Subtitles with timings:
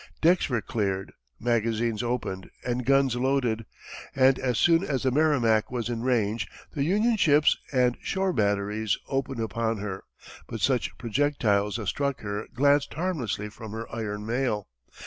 [0.19, 3.67] Decks were cleared, magazines opened, and guns loaded,
[4.15, 8.97] and as soon as the Merrimac was in range, the Union ships and shore batteries
[9.09, 10.03] opened upon her,
[10.47, 14.69] but such projectiles as struck her, glanced harmlessly from her iron mail.